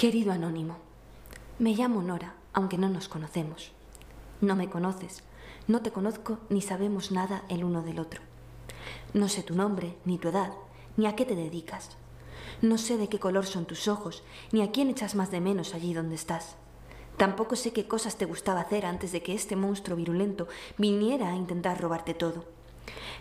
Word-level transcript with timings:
Querido 0.00 0.32
anónimo, 0.32 0.78
me 1.58 1.74
llamo 1.74 2.00
Nora, 2.00 2.34
aunque 2.54 2.78
no 2.78 2.88
nos 2.88 3.06
conocemos. 3.06 3.70
No 4.40 4.56
me 4.56 4.70
conoces, 4.70 5.22
no 5.68 5.82
te 5.82 5.90
conozco 5.90 6.38
ni 6.48 6.62
sabemos 6.62 7.12
nada 7.12 7.42
el 7.50 7.64
uno 7.64 7.82
del 7.82 7.98
otro. 7.98 8.22
No 9.12 9.28
sé 9.28 9.42
tu 9.42 9.54
nombre, 9.54 9.98
ni 10.06 10.16
tu 10.16 10.28
edad, 10.28 10.54
ni 10.96 11.06
a 11.06 11.16
qué 11.16 11.26
te 11.26 11.36
dedicas. 11.36 11.98
No 12.62 12.78
sé 12.78 12.96
de 12.96 13.10
qué 13.10 13.18
color 13.18 13.44
son 13.44 13.66
tus 13.66 13.88
ojos, 13.88 14.22
ni 14.52 14.62
a 14.62 14.72
quién 14.72 14.88
echas 14.88 15.14
más 15.14 15.30
de 15.30 15.42
menos 15.42 15.74
allí 15.74 15.92
donde 15.92 16.14
estás. 16.14 16.56
Tampoco 17.18 17.54
sé 17.54 17.74
qué 17.74 17.86
cosas 17.86 18.16
te 18.16 18.24
gustaba 18.24 18.62
hacer 18.62 18.86
antes 18.86 19.12
de 19.12 19.22
que 19.22 19.34
este 19.34 19.54
monstruo 19.54 19.98
virulento 19.98 20.48
viniera 20.78 21.28
a 21.28 21.36
intentar 21.36 21.78
robarte 21.78 22.14
todo. 22.14 22.46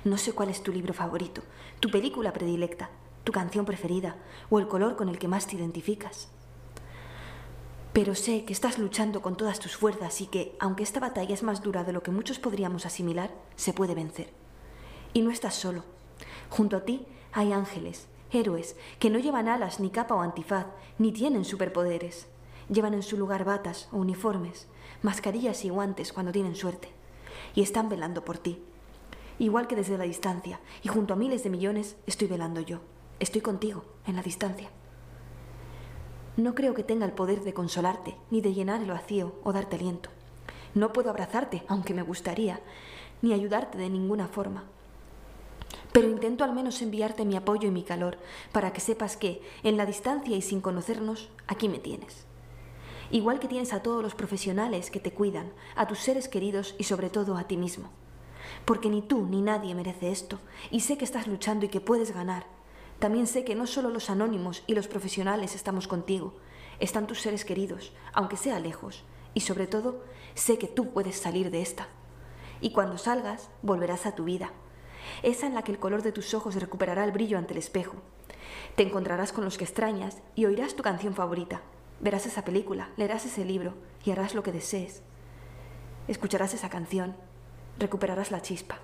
No 0.06 0.18
sé 0.18 0.32
cuál 0.32 0.48
es 0.48 0.64
tu 0.64 0.72
libro 0.72 0.94
favorito, 0.94 1.42
tu 1.82 1.92
película 1.92 2.32
predilecta, 2.32 2.90
tu 3.26 3.34
canción 3.34 3.66
preferida 3.66 4.16
o 4.50 4.60
el 4.60 4.70
color 4.70 4.96
con 4.96 5.10
el 5.10 5.20
que 5.20 5.28
más 5.28 5.46
te 5.46 5.58
identificas. 5.58 6.30
Pero 7.94 8.14
sé 8.14 8.46
que 8.46 8.54
estás 8.54 8.78
luchando 8.78 9.22
con 9.22 9.36
todas 9.36 9.60
tus 9.60 9.76
fuerzas 9.76 10.22
y 10.22 10.28
que, 10.28 10.56
aunque 10.60 10.84
esta 10.84 11.00
batalla 11.00 11.34
es 11.34 11.42
más 11.42 11.64
dura 11.64 11.84
de 11.84 11.92
lo 11.92 12.04
que 12.04 12.12
muchos 12.12 12.38
podríamos 12.38 12.86
asimilar, 12.86 13.32
se 13.56 13.74
puede 13.74 13.96
vencer. 13.96 14.30
Y 15.14 15.22
no 15.22 15.32
estás 15.32 15.56
solo. 15.56 15.84
Junto 16.50 16.78
a 16.78 16.86
ti 16.86 17.08
hay 17.34 17.52
ángeles, 17.52 18.08
héroes, 18.32 18.76
que 19.00 19.10
no 19.10 19.18
llevan 19.18 19.48
alas 19.48 19.80
ni 19.80 19.90
capa 19.90 20.14
o 20.14 20.22
antifaz, 20.22 20.68
ni 21.00 21.12
tienen 21.12 21.46
superpoderes. 21.46 22.28
Llevan 22.70 22.94
en 22.94 23.02
su 23.02 23.18
lugar 23.18 23.44
batas 23.44 23.90
o 23.92 23.98
uniformes, 23.98 24.68
mascarillas 25.02 25.66
y 25.66 25.70
guantes 25.70 26.14
cuando 26.14 26.32
tienen 26.32 26.56
suerte. 26.56 26.90
Y 27.56 27.64
están 27.64 27.90
velando 27.90 28.24
por 28.24 28.38
ti. 28.38 28.62
Igual 29.40 29.68
que 29.68 29.76
desde 29.76 29.98
la 29.98 30.04
distancia, 30.04 30.60
y 30.84 30.90
junto 30.90 31.14
a 31.14 31.18
miles 31.18 31.44
de 31.44 31.50
millones, 31.50 31.96
estoy 32.06 32.28
velando 32.28 32.62
yo. 32.62 32.82
Estoy 33.20 33.42
contigo, 33.42 33.84
en 34.06 34.16
la 34.16 34.22
distancia. 34.22 34.70
No 36.40 36.56
creo 36.56 36.74
que 36.74 36.86
tenga 36.86 37.06
el 37.06 37.12
poder 37.12 37.42
de 37.42 37.54
consolarte, 37.54 38.16
ni 38.32 38.40
de 38.40 38.54
llenar 38.54 38.82
el 38.82 38.92
vacío 38.92 39.36
o 39.44 39.52
darte 39.52 39.76
aliento. 39.76 40.10
No 40.74 40.94
puedo 40.94 41.10
abrazarte, 41.10 41.64
aunque 41.68 41.94
me 41.94 42.02
gustaría, 42.02 42.62
ni 43.22 43.34
ayudarte 43.34 43.78
de 43.78 43.90
ninguna 43.90 44.30
forma. 44.30 44.64
Pero 45.92 46.08
intento 46.08 46.46
al 46.46 46.54
menos 46.54 46.82
enviarte 46.82 47.26
mi 47.26 47.36
apoyo 47.36 47.68
y 47.68 47.72
mi 47.72 47.84
calor, 47.84 48.18
para 48.54 48.72
que 48.72 48.80
sepas 48.80 49.18
que, 49.18 49.42
en 49.64 49.76
la 49.76 49.86
distancia 49.86 50.38
y 50.38 50.42
sin 50.42 50.62
conocernos, 50.62 51.28
aquí 51.46 51.68
me 51.68 51.80
tienes. 51.80 52.24
Igual 53.12 53.42
que 53.42 53.50
tienes 53.50 53.74
a 53.74 53.84
todos 53.84 54.02
los 54.02 54.16
profesionales 54.16 54.92
que 54.92 55.02
te 55.02 55.12
cuidan, 55.12 55.52
a 55.76 55.88
tus 55.88 56.00
seres 56.00 56.30
queridos 56.30 56.74
y 56.78 56.86
sobre 56.86 57.10
todo 57.10 57.36
a 57.36 57.50
ti 57.50 57.58
mismo. 57.58 57.90
Porque 58.64 58.90
ni 58.90 59.02
tú 59.02 59.26
ni 59.26 59.42
nadie 59.42 59.76
merece 59.76 60.10
esto, 60.10 60.40
y 60.72 60.80
sé 60.80 60.98
que 60.98 61.04
estás 61.04 61.28
luchando 61.28 61.66
y 61.66 61.70
que 61.70 61.82
puedes 61.82 62.14
ganar, 62.14 62.46
también 63.00 63.28
sé 63.28 63.46
que 63.46 63.56
no 63.56 63.66
solo 63.66 63.90
los 63.90 64.10
anónimos 64.10 64.64
y 64.68 64.76
los 64.76 64.88
profesionales 64.88 65.56
estamos 65.56 65.88
contigo, 65.88 66.34
están 66.80 67.08
tus 67.08 67.22
seres 67.22 67.46
queridos, 67.46 67.94
aunque 68.14 68.36
sea 68.36 68.60
lejos, 68.60 69.04
y 69.34 69.42
sobre 69.42 69.68
todo 69.68 70.04
sé 70.34 70.58
que 70.58 70.68
tú 70.68 70.92
puedes 70.92 71.18
salir 71.18 71.50
de 71.50 71.62
esta. 71.62 71.88
Y 72.60 72.72
cuando 72.72 72.98
salgas, 72.98 73.50
volverás 73.62 74.06
a 74.06 74.16
tu 74.16 74.26
vida, 74.26 74.52
esa 75.24 75.48
en 75.48 75.56
la 75.56 75.64
que 75.64 75.72
el 75.72 75.80
color 75.80 76.02
de 76.02 76.12
tus 76.12 76.34
ojos 76.34 76.56
recuperará 76.56 77.06
el 77.06 77.14
brillo 77.14 77.38
ante 77.38 77.54
el 77.54 77.60
espejo. 77.60 77.96
Te 78.76 78.84
encontrarás 78.84 79.32
con 79.32 79.46
los 79.46 79.58
que 79.58 79.64
extrañas 79.64 80.18
y 80.36 80.46
oirás 80.46 80.76
tu 80.76 80.84
canción 80.84 81.14
favorita. 81.14 81.62
Verás 82.02 82.26
esa 82.26 82.44
película, 82.44 82.90
leerás 82.98 83.26
ese 83.26 83.46
libro 83.46 83.76
y 84.04 84.12
harás 84.12 84.36
lo 84.36 84.44
que 84.44 84.52
desees. 84.52 85.04
Escucharás 86.10 86.54
esa 86.54 86.70
canción, 86.70 87.16
recuperarás 87.78 88.32
la 88.32 88.42
chispa, 88.42 88.80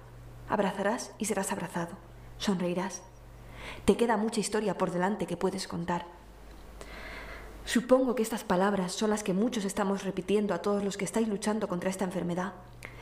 abrazarás 0.48 1.14
y 1.18 1.26
serás 1.26 1.52
abrazado, 1.52 1.98
sonreirás 2.38 3.04
te 3.86 3.98
queda 3.98 4.18
mucha 4.18 4.40
historia 4.40 4.78
por 4.78 4.92
delante 4.92 5.26
que 5.26 5.38
puedes 5.38 5.68
contar. 5.68 6.06
Supongo 7.66 8.14
que 8.14 8.22
estas 8.22 8.44
palabras 8.44 8.92
son 8.92 9.10
las 9.10 9.24
que 9.24 9.34
muchos 9.34 9.66
estamos 9.66 10.04
repitiendo 10.04 10.54
a 10.54 10.62
todos 10.62 10.84
los 10.84 10.98
que 10.98 11.06
estáis 11.06 11.28
luchando 11.28 11.68
contra 11.68 11.90
esta 11.90 12.06
enfermedad. 12.06 12.54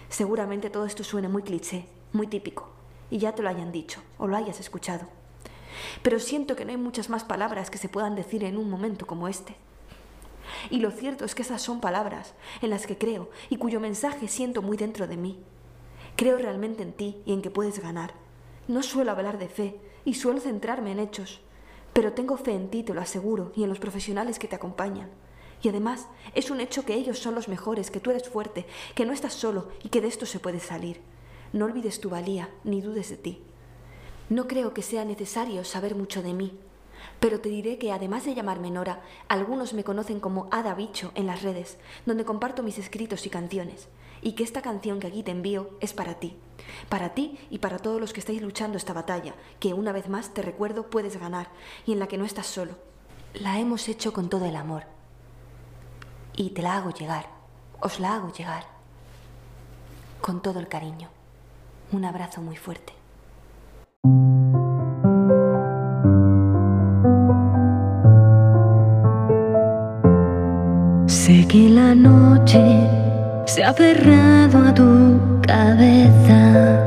Seguramente 0.10 0.70
todo 0.70 0.86
esto 0.86 1.04
suene 1.04 1.28
muy 1.28 1.44
cliché, 1.44 1.86
muy 2.14 2.28
típico, 2.28 2.70
y 3.12 3.18
ya 3.18 3.34
te 3.34 3.44
lo 3.44 3.50
hayan 3.50 3.72
dicho 3.72 4.02
o 4.18 4.28
lo 4.28 4.38
hayas 4.38 4.60
escuchado. 4.60 5.08
Pero 6.02 6.20
siento 6.20 6.56
que 6.56 6.66
no 6.66 6.72
hay 6.72 6.78
muchas 6.78 7.10
más 7.10 7.24
palabras 7.24 7.70
que 7.70 7.78
se 7.78 7.90
puedan 7.90 8.16
decir 8.16 8.44
en 8.44 8.58
un 8.58 8.70
momento 8.70 9.06
como 9.06 9.28
este. 9.28 9.56
Y 10.70 10.80
lo 10.80 10.92
cierto 10.92 11.26
es 11.26 11.36
que 11.36 11.42
esas 11.42 11.62
son 11.62 11.82
palabras 11.82 12.34
en 12.62 12.70
las 12.70 12.88
que 12.88 12.98
creo 12.98 13.30
y 13.50 13.58
cuyo 13.58 13.80
mensaje 13.80 14.28
siento 14.28 14.62
muy 14.62 14.78
dentro 14.78 15.08
de 15.08 15.18
mí. 15.18 15.44
Creo 16.16 16.38
realmente 16.38 16.84
en 16.84 16.94
ti 16.94 17.22
y 17.26 17.34
en 17.34 17.42
que 17.42 17.50
puedes 17.50 17.80
ganar. 17.80 18.23
No 18.68 18.82
suelo 18.82 19.12
hablar 19.12 19.38
de 19.38 19.50
fe, 19.50 19.80
y 20.06 20.14
suelo 20.16 20.40
centrarme 20.40 20.92
en 20.92 21.00
hechos, 21.00 21.42
pero 21.94 22.14
tengo 22.14 22.38
fe 22.38 22.54
en 22.54 22.70
ti, 22.70 22.84
te 22.84 22.94
lo 22.94 23.02
aseguro, 23.02 23.52
y 23.56 23.64
en 23.64 23.70
los 23.70 23.80
profesionales 23.80 24.40
que 24.40 24.48
te 24.48 24.56
acompañan. 24.56 25.10
Y 25.62 25.70
además, 25.70 26.08
es 26.34 26.52
un 26.52 26.60
hecho 26.60 26.84
que 26.84 26.96
ellos 26.96 27.20
son 27.20 27.36
los 27.36 27.48
mejores, 27.48 27.90
que 27.90 28.00
tú 28.00 28.12
eres 28.12 28.28
fuerte, 28.28 28.66
que 28.96 29.06
no 29.06 29.14
estás 29.14 29.34
solo 29.34 29.70
y 29.82 29.90
que 29.90 30.02
de 30.02 30.08
esto 30.08 30.26
se 30.26 30.40
puede 30.40 30.60
salir. 30.60 31.02
No 31.54 31.66
olvides 31.66 32.02
tu 32.02 32.10
valía, 32.10 32.50
ni 32.64 32.82
dudes 32.82 33.10
de 33.10 33.18
ti. 33.18 33.42
No 34.30 34.48
creo 34.48 34.74
que 34.74 34.82
sea 34.82 35.06
necesario 35.06 35.64
saber 35.64 35.96
mucho 35.96 36.22
de 36.22 36.34
mí, 36.34 36.60
pero 37.24 37.40
te 37.40 37.48
diré 37.48 37.78
que 37.78 37.94
además 37.94 38.26
de 38.26 38.36
llamarme 38.36 38.70
Nora, 38.70 39.02
algunos 39.30 39.74
me 39.74 39.86
conocen 39.86 40.20
como 40.20 40.50
Ada 40.52 40.74
Bicho 40.74 41.14
en 41.16 41.26
las 41.26 41.42
redes, 41.42 41.78
donde 42.06 42.26
comparto 42.26 42.64
mis 42.64 42.78
escritos 42.78 43.26
y 43.26 43.30
canciones, 43.30 43.88
y 44.22 44.34
que 44.34 44.44
esta 44.44 44.62
canción 44.62 45.00
que 45.00 45.08
aquí 45.08 45.24
te 45.24 45.32
envío 45.32 45.70
es 45.80 45.94
para 45.94 46.16
ti, 46.16 46.36
para 46.90 47.14
ti 47.14 47.40
y 47.50 47.60
para 47.60 47.80
todos 47.80 48.02
los 48.02 48.12
que 48.12 48.20
estáis 48.20 48.42
luchando 48.42 48.78
esta 48.78 48.92
batalla, 48.92 49.36
que 49.62 49.74
una 49.74 49.94
vez 49.94 50.10
más 50.10 50.34
te 50.34 50.42
recuerdo 50.42 50.90
puedes 50.90 51.16
ganar 51.16 51.48
y 51.86 51.94
en 51.94 52.00
la 52.00 52.08
que 52.08 52.18
no 52.18 52.26
estás 52.26 52.48
solo. 52.48 52.74
La 53.36 53.58
hemos 53.58 53.88
hecho 53.88 54.12
con 54.12 54.28
todo 54.28 54.44
el 54.44 54.58
amor 54.58 54.84
y 56.36 56.50
te 56.50 56.62
la 56.62 56.76
hago 56.76 56.90
llegar, 56.90 57.30
os 57.80 58.02
la 58.02 58.16
hago 58.16 58.34
llegar, 58.34 58.66
con 60.20 60.42
todo 60.42 60.60
el 60.60 60.68
cariño. 60.68 61.08
Un 61.94 62.04
abrazo 62.04 62.42
muy 62.42 62.58
fuerte. 62.58 62.92
Que 71.50 71.70
la 71.70 71.94
noche 71.94 72.64
se 73.46 73.64
ha 73.64 73.70
aferrado 73.70 74.58
a 74.58 74.74
tu 74.74 75.40
cabeza. 75.46 76.80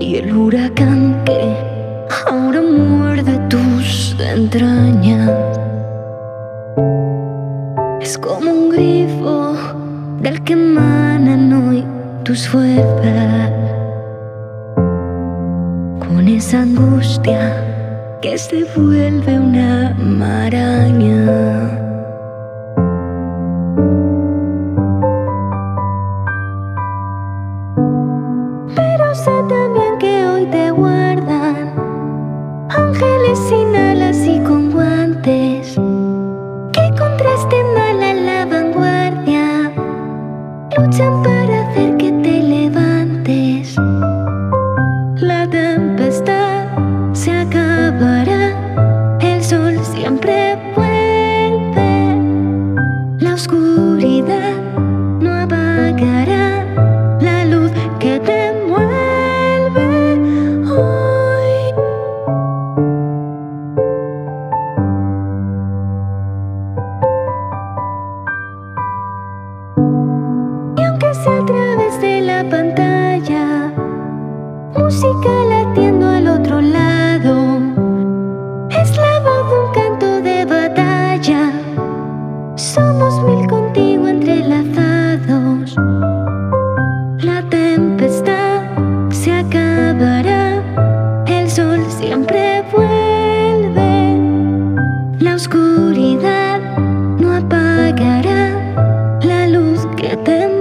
Y 0.00 0.16
el 0.16 0.36
huracán 0.36 1.22
que 1.24 1.56
ahora 2.26 2.60
muerde 2.62 3.38
tus 3.48 4.16
entrañas. 4.18 5.30
Es 8.00 8.18
como 8.18 8.50
un 8.50 8.70
grifo 8.70 9.54
del 10.20 10.42
que 10.42 10.54
emanan 10.54 11.52
hoy 11.52 11.84
tus 12.24 12.48
fuerzas. 12.48 13.52
Con 16.08 16.26
esa 16.26 16.62
angustia 16.62 18.18
que 18.20 18.36
se 18.36 18.64
vuelve 18.74 19.38
una 19.38 19.94
maraña. 19.96 21.76
música 75.06 75.30
latiendo 75.44 76.08
al 76.08 76.26
otro 76.28 76.60
lado. 76.60 77.60
Es 78.70 78.96
la 78.96 79.20
voz 79.20 79.50
de 79.50 79.58
un 79.58 79.72
canto 79.72 80.20
de 80.22 80.44
batalla. 80.44 81.52
Somos 82.56 83.22
mil 83.24 83.46
contigo 83.46 84.08
entrelazados. 84.08 85.76
La 87.22 87.42
tempestad 87.48 88.62
se 89.10 89.32
acabará. 89.32 90.62
El 91.26 91.50
sol 91.50 91.80
siempre 91.88 92.64
vuelve. 92.72 94.18
La 95.20 95.34
oscuridad 95.34 96.60
no 97.18 97.32
apagará 97.34 99.18
la 99.22 99.46
luz 99.46 99.86
que 99.96 100.16
tenemos. 100.16 100.55